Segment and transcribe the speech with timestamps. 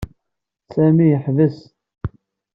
[0.73, 1.57] Sami yeḥbes.